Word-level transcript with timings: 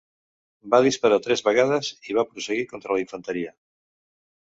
Va 0.73 0.79
disparar 0.87 1.19
tres 1.27 1.45
vegades 1.49 1.91
i 2.09 2.19
va 2.21 2.27
prosseguir 2.33 2.67
contra 2.75 2.97
la 2.99 3.07
infanteria. 3.07 3.57